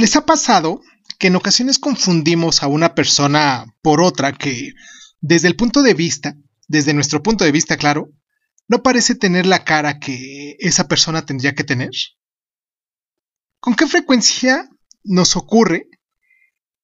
[0.00, 0.80] ¿Les ha pasado
[1.18, 4.72] que en ocasiones confundimos a una persona por otra que,
[5.20, 6.36] desde el punto de vista,
[6.68, 8.08] desde nuestro punto de vista, claro,
[8.66, 11.90] no parece tener la cara que esa persona tendría que tener?
[13.60, 14.70] ¿Con qué frecuencia
[15.04, 15.90] nos ocurre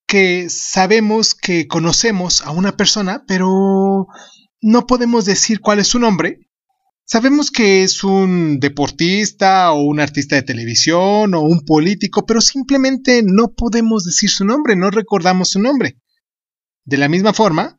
[0.07, 4.09] que sabemos que conocemos a una persona, pero
[4.61, 6.46] no podemos decir cuál es su nombre
[7.09, 13.23] Sabemos que es un deportista o un artista de televisión o un político, pero simplemente
[13.25, 16.01] no podemos decir su nombre, no recordamos su nombre.
[16.85, 17.79] De la misma forma,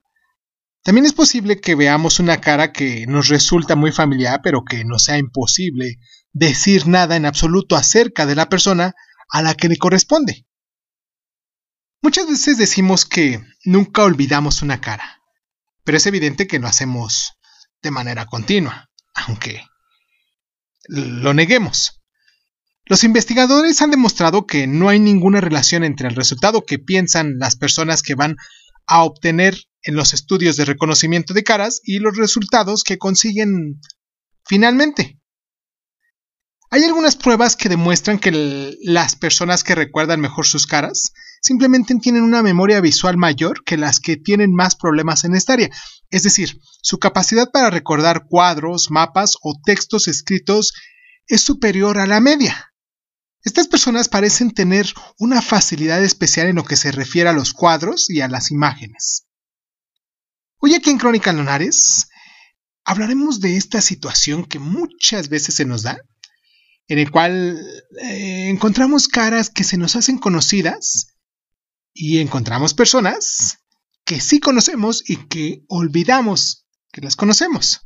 [0.82, 5.04] también es posible que veamos una cara que nos resulta muy familiar, pero que nos
[5.04, 5.98] sea imposible
[6.32, 8.94] decir nada en absoluto acerca de la persona
[9.30, 10.46] a la que le corresponde.
[12.02, 15.22] Muchas veces decimos que nunca olvidamos una cara,
[15.84, 17.34] pero es evidente que lo hacemos
[17.82, 18.88] de manera continua
[19.26, 19.64] aunque
[20.88, 22.02] lo neguemos.
[22.86, 27.58] Los investigadores han demostrado que no hay ninguna relación entre el resultado que piensan las
[27.58, 28.38] personas que van
[28.86, 33.82] a obtener en los estudios de reconocimiento de caras y los resultados que consiguen
[34.46, 35.20] finalmente.
[36.70, 42.24] Hay algunas pruebas que demuestran que las personas que recuerdan mejor sus caras simplemente tienen
[42.24, 45.70] una memoria visual mayor que las que tienen más problemas en esta área.
[46.10, 50.74] Es decir, su capacidad para recordar cuadros, mapas o textos escritos
[51.28, 52.74] es superior a la media.
[53.44, 58.10] Estas personas parecen tener una facilidad especial en lo que se refiere a los cuadros
[58.10, 59.26] y a las imágenes.
[60.60, 62.08] Hoy aquí en Crónica Lunares
[62.84, 66.02] hablaremos de esta situación que muchas veces se nos da
[66.88, 67.60] en el cual
[68.02, 71.18] eh, encontramos caras que se nos hacen conocidas
[71.94, 73.60] y encontramos personas
[74.08, 77.82] que sí conocemos y que olvidamos que las conocemos.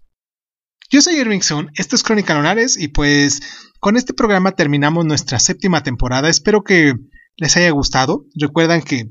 [0.91, 3.41] Yo soy Irving Sun, esto es Crónica Lunares y pues
[3.79, 6.29] con este programa terminamos nuestra séptima temporada.
[6.29, 6.93] Espero que
[7.37, 8.25] les haya gustado.
[8.35, 9.09] Recuerdan que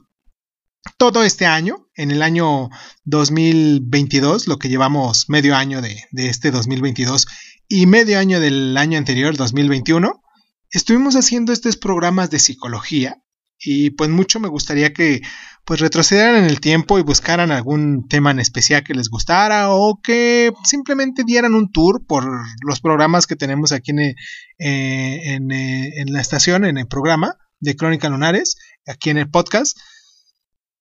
[0.98, 2.68] todo este año, en el año
[3.06, 7.26] 2022, lo que llevamos medio año de, de este 2022,
[7.66, 10.22] y medio año del año anterior, 2021,
[10.70, 13.20] estuvimos haciendo estos programas de psicología
[13.62, 15.20] y pues mucho me gustaría que
[15.64, 20.00] pues retrocedieran en el tiempo y buscaran algún tema en especial que les gustara o
[20.02, 22.26] que simplemente dieran un tour por
[22.66, 24.14] los programas que tenemos aquí en, eh,
[24.58, 28.56] en, eh, en la estación, en el programa de Crónica Lunares,
[28.86, 29.78] aquí en el podcast.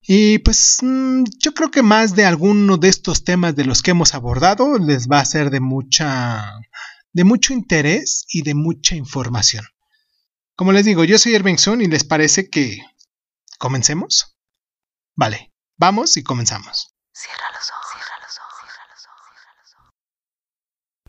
[0.01, 3.91] Y pues mm, yo creo que más de alguno de estos temas de los que
[3.91, 6.41] hemos abordado les va a ser de mucha
[7.11, 9.65] de mucho interés y de mucha información.
[10.59, 12.79] Como les digo, yo soy Irving Sun y les parece que
[13.59, 14.35] comencemos.
[15.15, 16.93] Vale, vamos y comenzamos.
[17.13, 19.73] Cierra los ojos, cierra los ojos, cierra los ojos, cierra los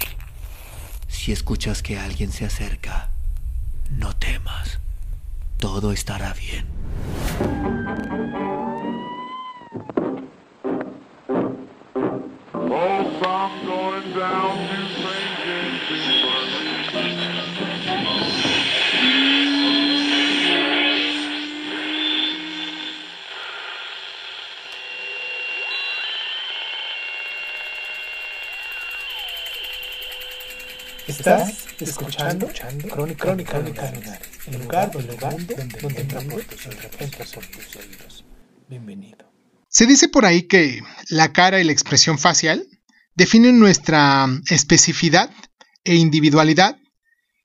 [0.06, 1.12] ojos.
[1.12, 3.10] Si escuchas que alguien se acerca,
[3.90, 4.78] no temas.
[5.58, 6.68] Todo estará bien.
[31.20, 32.48] Estás escuchando,
[32.88, 38.24] Crónica, Crónica, Crónica el lugar, donde, donde, donde, donde tus oídos.
[38.70, 39.30] Bienvenido.
[39.68, 42.66] Se dice por ahí que la cara y la expresión facial
[43.14, 45.30] definen nuestra especificidad
[45.84, 46.78] e individualidad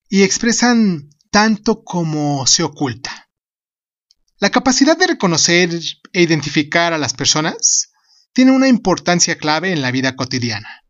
[0.08, 3.30] y expresan tanto como se oculta.
[4.40, 5.78] La capacidad de reconocer
[6.14, 7.92] e identificar a las personas
[8.32, 10.85] tiene una importancia clave en la vida cotidiana.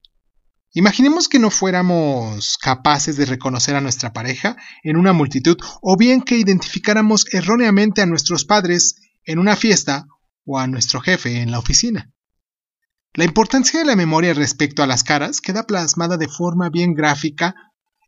[0.77, 6.21] Imaginemos que no fuéramos capaces de reconocer a nuestra pareja en una multitud o bien
[6.21, 10.05] que identificáramos erróneamente a nuestros padres en una fiesta
[10.43, 12.11] o a nuestro jefe en la oficina.
[13.13, 17.55] La importancia de la memoria respecto a las caras queda plasmada de forma bien gráfica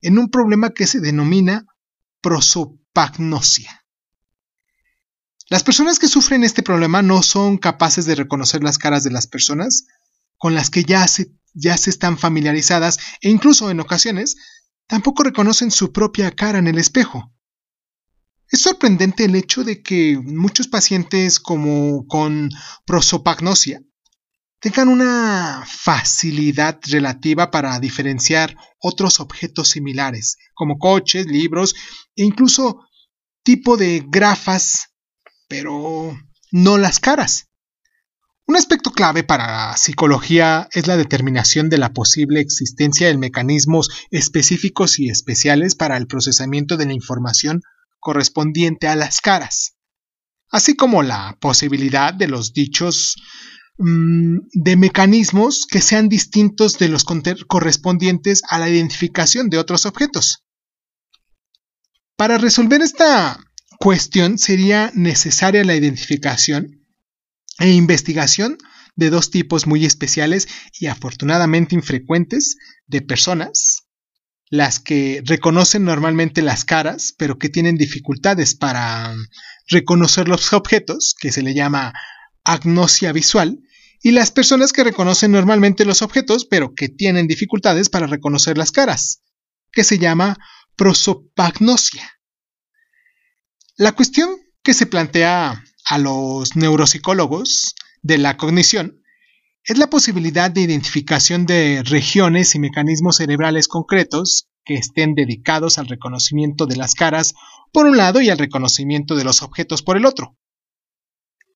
[0.02, 1.66] en un problema que se denomina
[2.20, 3.86] prosopagnosia.
[5.48, 9.26] Las personas que sufren este problema no son capaces de reconocer las caras de las
[9.26, 9.88] personas
[10.38, 14.36] con las que ya se ya se están familiarizadas e incluso en ocasiones
[14.86, 17.34] tampoco reconocen su propia cara en el espejo.
[18.50, 22.50] Es sorprendente el hecho de que muchos pacientes como con
[22.86, 23.82] prosopagnosia
[24.60, 31.76] tengan una facilidad relativa para diferenciar otros objetos similares, como coches, libros
[32.16, 32.86] e incluso
[33.44, 34.94] tipo de grafas,
[35.48, 36.18] pero
[36.52, 37.50] no las caras.
[38.48, 43.90] Un aspecto clave para la psicología es la determinación de la posible existencia de mecanismos
[44.10, 47.62] específicos y especiales para el procesamiento de la información
[48.00, 49.74] correspondiente a las caras.
[50.50, 53.18] así como la posibilidad de los dichos
[53.80, 60.46] mm, de mecanismos que sean distintos de los correspondientes a la identificación de otros objetos.
[62.16, 63.38] Para resolver esta
[63.78, 66.77] cuestión sería necesaria la identificación
[67.60, 68.58] e investigación
[68.96, 70.48] de dos tipos muy especiales
[70.80, 72.58] y afortunadamente infrecuentes
[72.88, 73.84] de personas,
[74.50, 79.14] las que reconocen normalmente las caras, pero que tienen dificultades para
[79.68, 81.94] reconocer los objetos, que se le llama
[82.44, 83.60] agnosia visual,
[84.02, 88.72] y las personas que reconocen normalmente los objetos, pero que tienen dificultades para reconocer las
[88.72, 89.22] caras,
[89.72, 90.38] que se llama
[90.76, 92.10] prosopagnosia.
[93.76, 99.02] La cuestión que se plantea a los neuropsicólogos de la cognición
[99.64, 105.88] es la posibilidad de identificación de regiones y mecanismos cerebrales concretos que estén dedicados al
[105.88, 107.34] reconocimiento de las caras
[107.72, 110.38] por un lado y al reconocimiento de los objetos por el otro.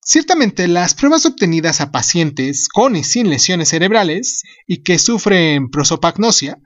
[0.03, 6.57] Ciertamente, las pruebas obtenidas a pacientes con y sin lesiones cerebrales y que sufren prosopagnosia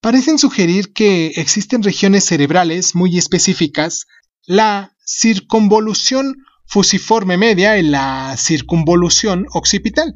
[0.00, 4.06] parecen sugerir que existen regiones cerebrales muy específicas,
[4.46, 6.34] la circunvolución
[6.66, 10.14] fusiforme media y la circunvolución occipital,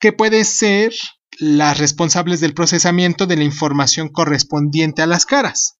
[0.00, 0.92] que puede ser
[1.38, 5.78] las responsables del procesamiento de la información correspondiente a las caras.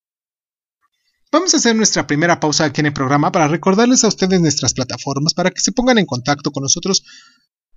[1.31, 4.73] Vamos a hacer nuestra primera pausa aquí en el programa para recordarles a ustedes nuestras
[4.73, 7.03] plataformas para que se pongan en contacto con nosotros,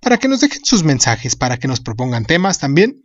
[0.00, 3.02] para que nos dejen sus mensajes, para que nos propongan temas también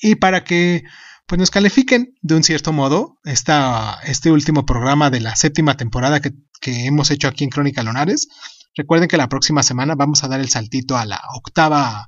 [0.00, 0.84] y para que
[1.26, 6.20] pues nos califiquen de un cierto modo esta, este último programa de la séptima temporada
[6.20, 6.32] que,
[6.66, 8.28] hemos hecho aquí en Crónica Lonares.
[8.74, 12.06] Recuerden que la próxima semana vamos a dar el saltito a la octava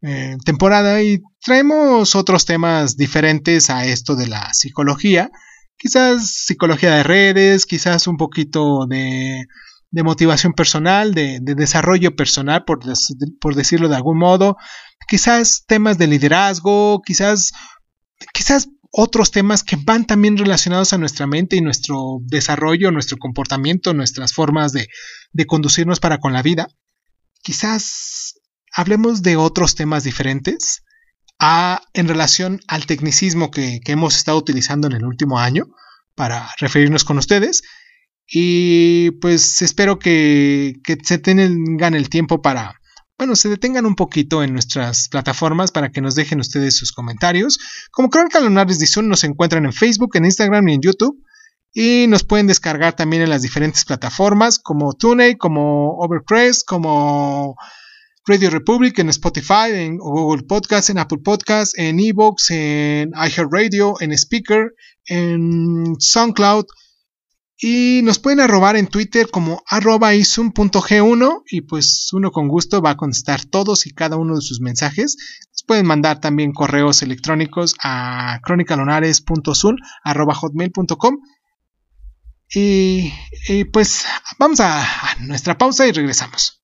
[0.00, 5.30] eh, temporada y traemos otros temas diferentes a esto de la psicología.
[5.76, 9.46] Quizás psicología de redes, quizás un poquito de,
[9.90, 12.80] de motivación personal, de, de desarrollo personal, por,
[13.40, 14.56] por decirlo de algún modo.
[15.08, 17.52] Quizás temas de liderazgo, quizás
[18.32, 23.94] quizás otros temas que van también relacionados a nuestra mente y nuestro desarrollo, nuestro comportamiento,
[23.94, 24.88] nuestras formas de,
[25.46, 26.68] conducirnos para con la vida.
[27.42, 28.40] Quizás
[28.72, 30.84] hablemos de otros temas diferentes
[31.38, 35.66] a, en relación al tecnicismo que, hemos estado utilizando en el último año
[36.14, 37.62] para referirnos con ustedes.
[38.26, 42.77] Y pues espero que, que se tengan el tiempo para
[43.18, 47.58] bueno, se detengan un poquito en nuestras plataformas para que nos dejen ustedes sus comentarios.
[47.90, 51.20] Como Crónica Lunares de nos encuentran en Facebook, en Instagram y en YouTube.
[51.74, 57.56] Y nos pueden descargar también en las diferentes plataformas como TuneIn, como Overpress, como
[58.24, 64.12] Radio Republic, en Spotify, en Google Podcast, en Apple Podcast, en Evox, en iHeartRadio, en
[64.12, 64.74] Speaker,
[65.06, 66.66] en SoundCloud
[67.60, 72.90] y nos pueden arrobar en Twitter como arroba isum.g1 y pues uno con gusto va
[72.90, 75.16] a contestar todos y cada uno de sus mensajes.
[75.50, 79.76] Nos pueden mandar también correos electrónicos a hotmail.com
[82.54, 83.12] y,
[83.48, 84.04] y pues
[84.38, 84.86] vamos a
[85.20, 86.57] nuestra pausa y regresamos.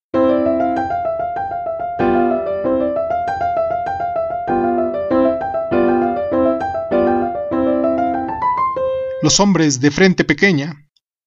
[9.24, 10.74] Los hombres de frente pequeña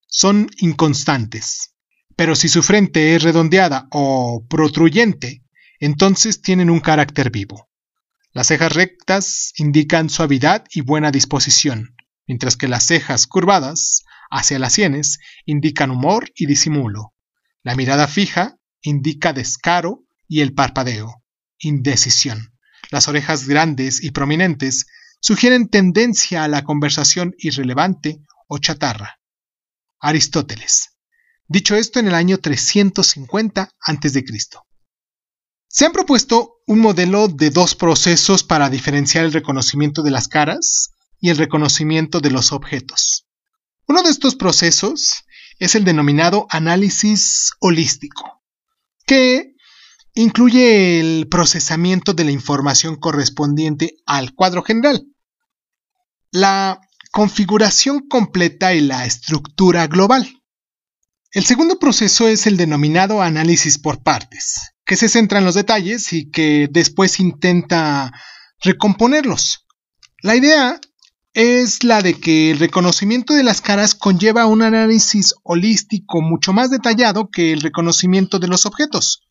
[0.05, 1.73] son inconstantes.
[2.15, 5.42] Pero si su frente es redondeada o protruyente,
[5.80, 7.71] entonces tienen un carácter vivo.
[8.33, 11.95] Las cejas rectas indican suavidad y buena disposición,
[12.27, 17.16] mientras que las cejas curvadas hacia las sienes indican humor y disimulo.
[17.63, 21.23] La mirada fija indica descaro y el parpadeo,
[21.57, 22.54] indecisión.
[22.92, 24.85] Las orejas grandes y prominentes
[25.28, 29.19] sugieren tendencia a la conversación irrelevante o chatarra.
[30.00, 30.92] Aristóteles.
[31.50, 34.26] Dicho esto en el año 350 a.C.
[35.68, 40.94] Se han propuesto un modelo de dos procesos para diferenciar el reconocimiento de las caras
[41.19, 43.28] y el reconocimiento de los objetos.
[43.86, 45.26] Uno de estos procesos
[45.60, 48.44] es el denominado análisis holístico,
[49.06, 49.56] que
[50.14, 55.06] incluye el procesamiento de la información correspondiente al cuadro general.
[56.31, 56.81] La
[57.12, 60.42] configuración completa y la estructura global.
[61.31, 66.14] El segundo proceso es el denominado análisis por partes, que se centra en los detalles
[66.14, 68.12] y que después intenta
[68.62, 69.68] recomponerlos.
[70.22, 70.80] La idea
[71.34, 76.72] es la de que el reconocimiento de las caras conlleva un análisis holístico mucho más
[76.72, 79.27] detallado que el reconocimiento de los objetos.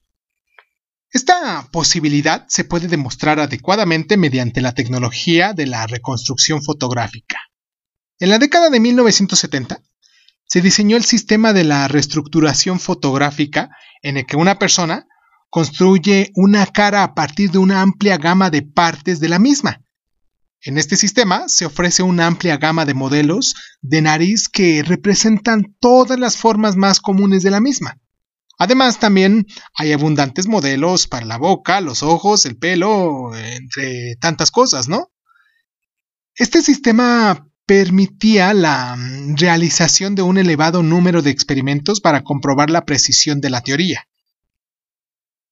[1.16, 7.38] Esta posibilidad se puede demostrar adecuadamente mediante la tecnología de la reconstrucción fotográfica.
[8.18, 9.80] En la década de 1970,
[10.44, 13.70] se diseñó el sistema de la reestructuración fotográfica
[14.02, 15.06] en el que una persona
[15.49, 19.87] construye una cara a partir de una amplia gama de partes de la misma.
[20.61, 26.20] En este sistema se ofrece una amplia gama de modelos de nariz que representan todas
[26.20, 28.02] las formas más comunes de la misma.
[28.58, 34.88] Además, también hay abundantes modelos para la boca, los ojos, el pelo, entre tantas cosas,
[34.88, 35.10] ¿no?
[36.34, 38.96] Este sistema permitía la
[39.36, 44.06] realización de un elevado número de experimentos para comprobar la precisión de la teoría.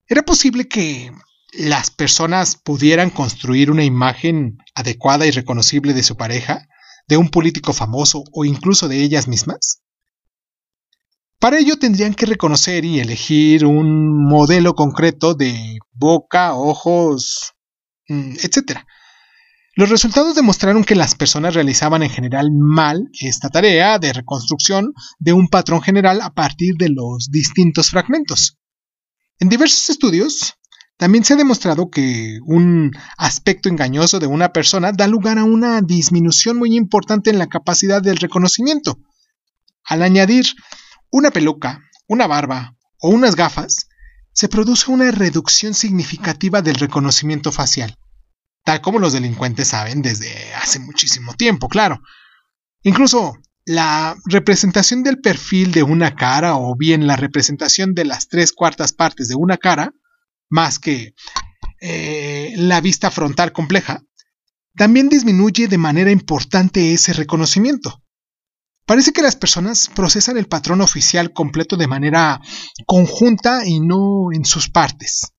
[0.07, 1.11] Era posible que
[1.53, 6.69] las personas pudieran construir una imagen adecuada y reconocible de su pareja,
[7.09, 9.84] de un político famoso o incluso de ellas mismas?
[11.45, 17.53] Para ello tendrían que reconocer y elegir un modelo concreto de boca, ojos,
[18.09, 18.79] mm, etc.
[19.77, 25.35] Los resultados demostraron que las personas realizaban en general mal esta tarea de reconstrucción de
[25.35, 28.57] un patrón general a partir de los distintos fragmentos.
[29.39, 30.55] En diversos estudios,
[30.97, 35.83] también se ha demostrado que un aspecto engañoso de una persona da lugar a una
[35.83, 38.99] disminución muy importante en la capacidad del reconocimiento.
[39.85, 40.47] Al añadir
[41.15, 43.87] una peluca, una barba o unas gafas,
[44.33, 47.97] se produce una reducción significativa del reconocimiento facial,
[48.65, 52.03] tal como los delincuentes saben desde hace muchísimo tiempo, claro.
[52.83, 58.53] Incluso la representación del perfil de una cara o bien la representación de las tres
[58.53, 59.95] cuartas partes de una cara
[60.51, 61.15] más que
[61.81, 64.03] eh, la vista frontal compleja,
[64.75, 68.04] también disminuye de manera importante ese reconocimiento.
[68.87, 72.41] Parece que las personas procesan el patrón oficial completo de manera
[72.87, 75.33] conjunta y no en sus partes.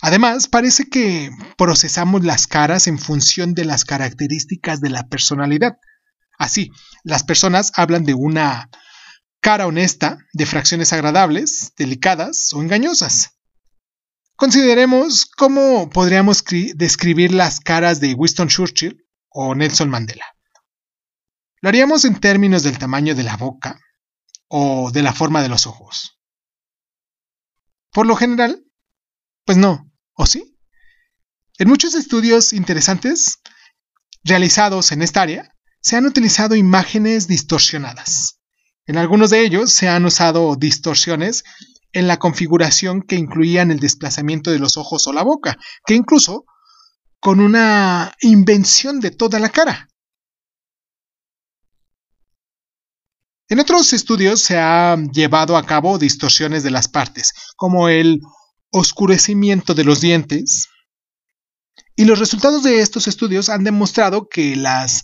[0.00, 5.78] Además, parece que procesamos las caras en función de las características de la personalidad.
[6.38, 6.70] Así,
[7.02, 8.70] las personas hablan de una
[9.40, 13.30] cara honesta, de fracciones agradables, delicadas o engañosas.
[14.36, 16.44] Consideremos cómo podríamos
[16.74, 20.35] describir las caras de Winston Churchill o Nelson Mandela.
[21.60, 23.78] Lo haríamos en términos del tamaño de la boca
[24.48, 26.20] o de la forma de los ojos.
[27.92, 28.64] Por lo general,
[29.44, 30.58] pues no, ¿o sí?
[31.58, 33.38] En muchos estudios interesantes
[34.22, 38.40] realizados en esta área, se han utilizado imágenes distorsionadas.
[38.86, 41.44] En algunos de ellos se han usado distorsiones
[41.92, 46.44] en la configuración que incluían el desplazamiento de los ojos o la boca, que incluso
[47.20, 49.88] con una invención de toda la cara.
[53.48, 58.20] En otros estudios se han llevado a cabo distorsiones de las partes, como el
[58.70, 60.68] oscurecimiento de los dientes,
[61.94, 65.02] y los resultados de estos estudios han demostrado que las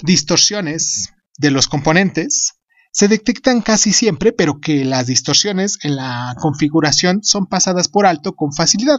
[0.00, 2.54] distorsiones de los componentes
[2.92, 8.34] se detectan casi siempre, pero que las distorsiones en la configuración son pasadas por alto
[8.34, 8.98] con facilidad.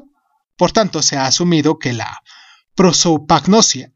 [0.57, 2.19] Por tanto, se ha asumido que la
[2.75, 3.91] prosopagnosia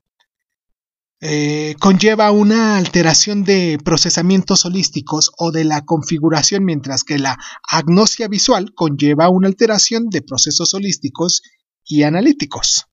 [1.26, 8.28] eh, conlleva una alteración de procesamientos holísticos o de la configuración, mientras que la agnosia
[8.28, 11.42] visual conlleva una alteración de procesos holísticos
[11.86, 12.88] y analíticos.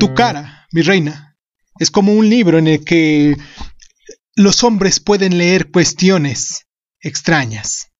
[0.00, 1.36] Tu cara, mi reina,
[1.78, 3.36] es como un libro en el que
[4.34, 6.66] los hombres pueden leer cuestiones
[7.00, 7.92] extrañas.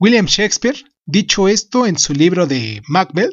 [0.00, 0.76] William Shakespeare,
[1.06, 3.32] dicho esto en su libro de Macbeth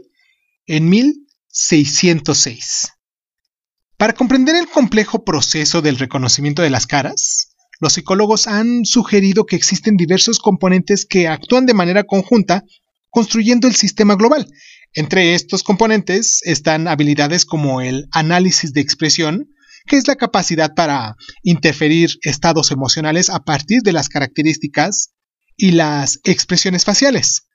[0.65, 2.89] en 1606.
[3.97, 9.55] Para comprender el complejo proceso del reconocimiento de las caras, los psicólogos han sugerido que
[9.55, 12.63] existen diversos componentes que actúan de manera conjunta
[13.11, 14.47] construyendo el sistema global,
[14.95, 19.49] entre estos componentes están habilidades como el análisis de expresión,
[19.85, 25.11] que es la capacidad para interferir estados emocionales a partir de las características
[25.55, 27.47] y las expresiones faciales.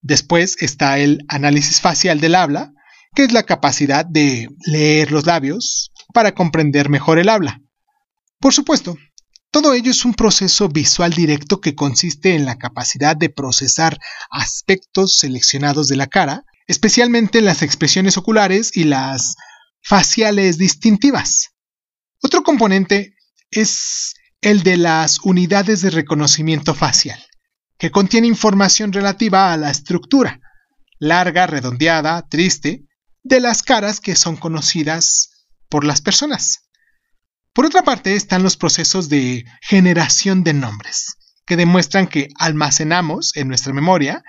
[0.00, 2.72] Después está el análisis facial del habla,
[3.14, 7.62] que es la capacidad de leer los labios para comprender mejor el habla.
[8.40, 8.96] Por supuesto,
[9.50, 13.98] todo ello es un proceso visual directo que consiste en la capacidad de procesar
[14.30, 19.36] aspectos seleccionados de la cara especialmente las expresiones oculares y las
[19.82, 21.50] faciales distintivas.
[22.22, 23.16] Otro componente
[23.50, 24.14] es
[24.44, 27.18] el de las unidades de reconocimiento facial,
[27.78, 30.38] que contiene información relativa a la estructura,
[30.98, 32.84] larga, redondeada, triste,
[33.22, 36.68] de las caras que son conocidas por las personas.
[37.54, 43.48] Por otra parte están los procesos de generación de nombres, que demuestran que almacenamos en
[43.48, 44.22] nuestra memoria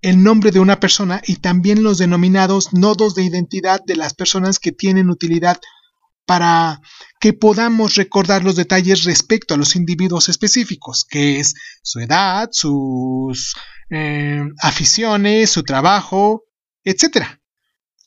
[0.00, 4.60] el nombre de una persona y también los denominados nodos de identidad de las personas
[4.60, 5.58] que tienen utilidad
[6.26, 6.80] para
[7.20, 13.54] que podamos recordar los detalles respecto a los individuos específicos, que es su edad, sus
[13.90, 16.42] eh, aficiones, su trabajo,
[16.84, 17.24] etc.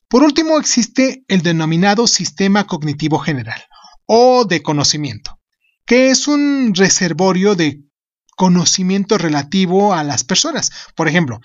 [0.08, 3.64] Por último, existe el denominado sistema cognitivo general
[4.06, 5.40] o de conocimiento,
[5.86, 7.82] que es un reservorio de
[8.36, 10.72] conocimiento relativo a las personas.
[10.96, 11.40] Por ejemplo,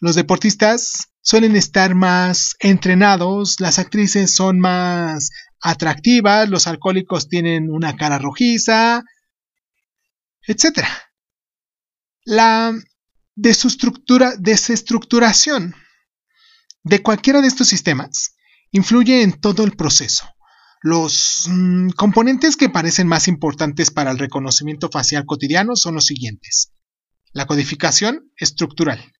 [0.00, 7.96] los deportistas suelen estar más entrenados, las actrices son más atractivas, los alcohólicos tienen una
[7.96, 9.04] cara rojiza,
[10.46, 10.80] etc.
[12.24, 12.74] La
[13.34, 15.74] desestructuración
[16.82, 18.34] de cualquiera de estos sistemas
[18.70, 20.28] influye en todo el proceso.
[20.80, 26.72] Los mm, componentes que parecen más importantes para el reconocimiento facial cotidiano son los siguientes.
[27.32, 29.12] La codificación estructural,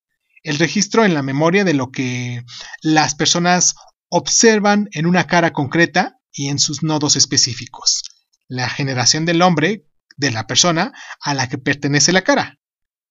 [0.43, 2.43] el registro en la memoria de lo que
[2.81, 3.75] las personas
[4.09, 8.03] observan en una cara concreta y en sus nodos específicos.
[8.47, 9.85] La generación del hombre,
[10.17, 12.59] de la persona a la que pertenece la cara.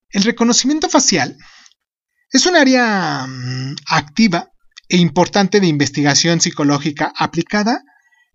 [0.09, 1.37] El reconocimiento facial
[2.31, 4.51] es un área mm, activa
[4.87, 7.83] e importante de investigación psicológica aplicada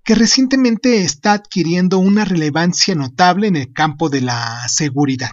[0.05, 5.31] que recientemente está adquiriendo una relevancia notable en el campo de la seguridad.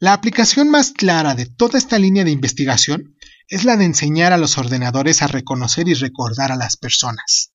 [0.00, 3.16] La aplicación más clara de toda esta línea de investigación
[3.48, 7.52] es la de enseñar a los ordenadores a reconocer y recordar a las personas.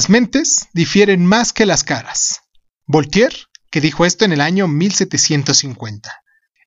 [0.00, 2.40] Las mentes difieren más que las caras.
[2.86, 3.36] Voltaire,
[3.70, 6.10] que dijo esto en el año 1750.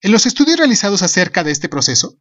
[0.04, 2.20] En los estudios realizados acerca de este proceso,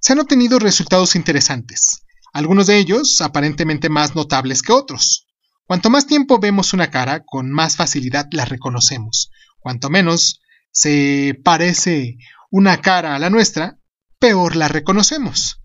[0.00, 2.00] se han obtenido resultados interesantes,
[2.32, 5.26] algunos de ellos aparentemente más notables que otros.
[5.66, 9.30] Cuanto más tiempo vemos una cara, con más facilidad la reconocemos.
[9.58, 12.16] Cuanto menos se parece
[12.50, 13.76] una cara a la nuestra,
[14.18, 15.60] peor la reconocemos.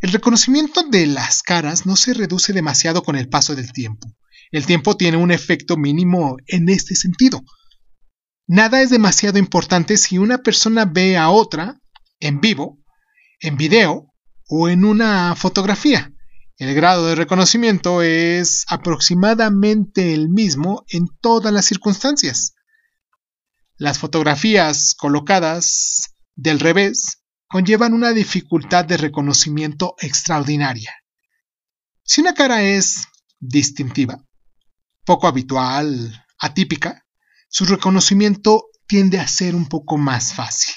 [0.00, 4.06] El reconocimiento de las caras no se reduce demasiado con el paso del tiempo.
[4.52, 7.42] El tiempo tiene un efecto mínimo en este sentido.
[8.46, 11.80] Nada es demasiado importante si una persona ve a otra
[12.20, 12.78] en vivo,
[13.40, 14.14] en video
[14.48, 16.12] o en una fotografía.
[16.58, 22.54] El grado de reconocimiento es aproximadamente el mismo en todas las circunstancias.
[23.76, 30.92] Las fotografías colocadas del revés conllevan una dificultad de reconocimiento extraordinaria.
[32.04, 33.08] Si una cara es
[33.40, 34.22] distintiva,
[35.04, 37.06] poco habitual, atípica,
[37.48, 40.74] su reconocimiento tiende a ser un poco más fácil.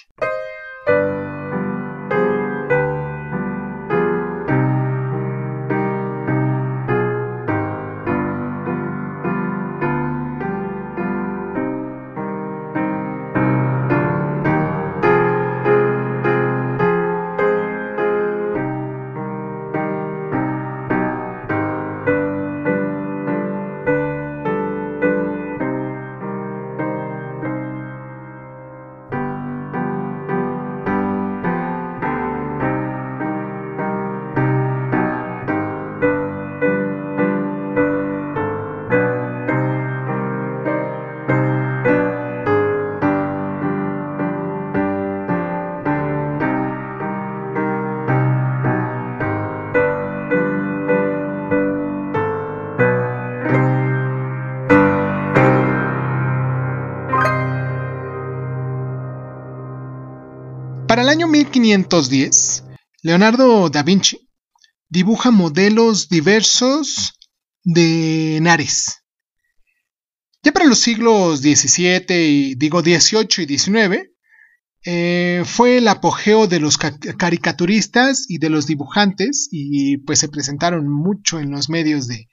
[61.12, 62.64] Año 1510,
[63.04, 64.30] Leonardo da Vinci
[64.88, 67.14] dibuja modelos diversos
[67.64, 69.04] de nariz.
[70.42, 74.10] Ya para los siglos XVII y digo XVIII y XIX,
[74.84, 80.88] eh, fue el apogeo de los caricaturistas y de los dibujantes y pues se presentaron
[80.88, 82.30] mucho en los medios de,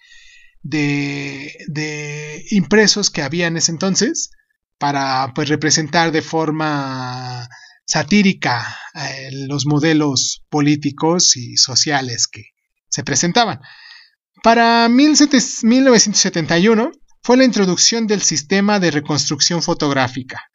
[0.62, 4.30] de, impresos que había en ese entonces
[4.78, 7.48] para pues representar de forma
[7.88, 12.50] satírica eh, los modelos políticos y sociales que
[12.88, 13.60] se presentaban.
[14.42, 20.50] Para 1971 fue la introducción del sistema de reconstrucción fotográfica.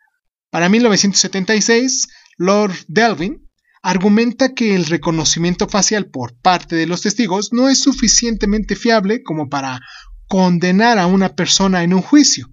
[0.51, 3.49] Para 1976, Lord Delvin
[3.81, 9.49] argumenta que el reconocimiento facial por parte de los testigos no es suficientemente fiable como
[9.49, 9.81] para
[10.27, 12.52] condenar a una persona en un juicio.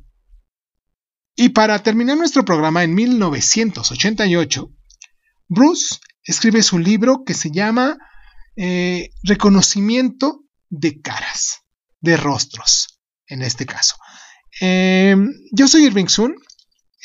[1.43, 4.71] Y para terminar nuestro programa en 1988,
[5.49, 7.97] Bruce escribe su libro que se llama
[8.57, 11.63] eh, Reconocimiento de caras,
[12.03, 13.97] de rostros, en este caso.
[14.61, 15.17] Eh,
[15.51, 16.37] yo soy Irving Sun,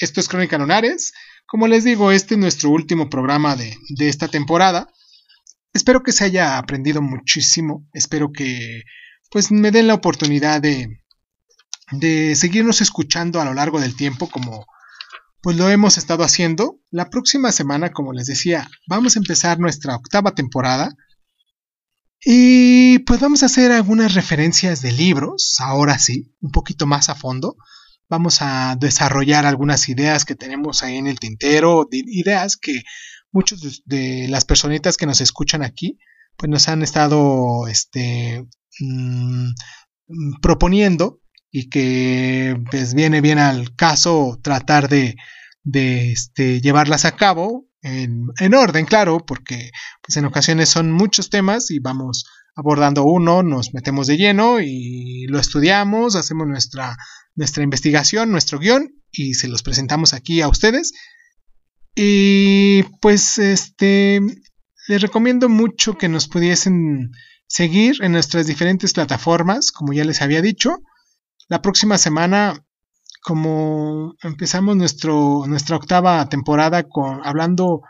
[0.02, 1.14] esto es Crónica Lunares.
[1.46, 4.90] Como les digo, este es nuestro último programa de, de esta temporada.
[5.72, 8.84] Espero que se haya aprendido muchísimo, espero que
[9.32, 10.90] pues me den la oportunidad de,
[11.92, 14.66] de seguirnos escuchando a lo largo del tiempo como
[15.46, 16.80] pues lo hemos estado haciendo.
[16.90, 20.96] La próxima semana, como les decía, vamos a empezar nuestra octava temporada.
[22.24, 27.16] Y pues vamos a hacer algunas referencias de libros, ahora sí, un poquito más a
[27.16, 27.58] fondo.
[28.10, 32.82] Vamos a desarrollar algunas ideas que tenemos ahí en el tintero, ideas que
[33.32, 36.00] muchos de las personitas que nos escuchan aquí,
[36.38, 38.48] pues nos han estado este,
[38.80, 39.52] mmm,
[40.42, 41.20] proponiendo
[41.52, 45.16] y que pues viene bien al caso tratar de,
[45.64, 51.30] de este, llevarlas a cabo en, en, orden, claro, porque pues en ocasiones son muchos
[51.30, 56.98] temas y vamos abordando uno, nos metemos de lleno y lo estudiamos, hacemos nuestra,
[57.36, 60.94] nuestra investigación, nuestro guion y se los presentamos aquí a ustedes.
[61.96, 64.22] Y pues este
[64.88, 67.12] les recomiendo mucho que nos pudiesen
[67.48, 70.78] seguir en nuestras diferentes plataformas, como ya les había dicho.
[71.48, 72.66] La próxima semana,
[73.22, 77.82] como empezamos nuestro, nuestra octava temporada con, hablando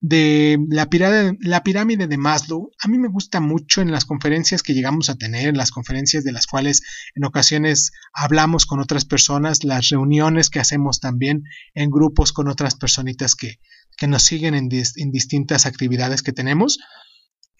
[0.00, 4.62] de la pirámide, la pirámide de Maslow, a mí me gusta mucho en las conferencias
[4.62, 6.82] que llegamos a tener, en las conferencias de las cuales
[7.14, 12.74] en ocasiones hablamos con otras personas, las reuniones que hacemos también en grupos con otras
[12.74, 13.58] personitas que,
[13.96, 16.78] que nos siguen en, en distintas actividades que tenemos.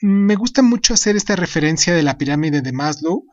[0.00, 3.24] Me gusta mucho hacer esta referencia de la pirámide de Maslow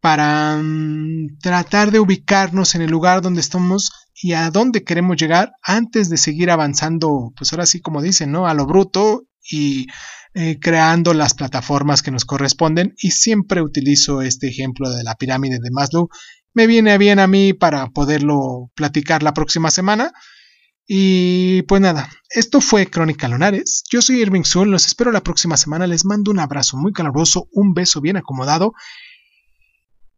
[0.00, 5.52] para um, tratar de ubicarnos en el lugar donde estamos y a dónde queremos llegar
[5.62, 8.46] antes de seguir avanzando, pues ahora sí como dicen, ¿no?
[8.46, 9.86] A lo bruto y
[10.34, 15.58] eh, creando las plataformas que nos corresponden y siempre utilizo este ejemplo de la pirámide
[15.60, 16.08] de Maslow.
[16.54, 20.12] Me viene bien a mí para poderlo platicar la próxima semana.
[20.86, 23.84] Y pues nada, esto fue Crónica Lunares.
[23.90, 25.86] Yo soy Irving Sun, los espero la próxima semana.
[25.86, 28.72] Les mando un abrazo muy caluroso, un beso bien acomodado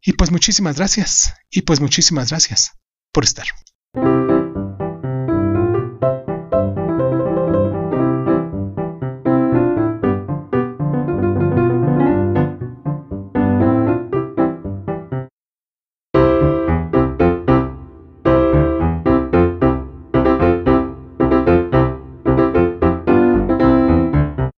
[0.05, 1.35] y pues muchísimas gracias.
[1.51, 2.73] Y pues muchísimas gracias
[3.13, 3.47] por estar.